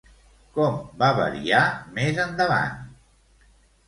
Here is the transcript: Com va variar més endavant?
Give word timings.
Com 0.53 0.77
va 1.01 1.09
variar 1.19 1.59
més 1.97 2.21
endavant? 2.23 2.81